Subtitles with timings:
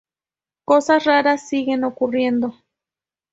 [0.65, 2.55] Cosas raras siguen ocurriendo.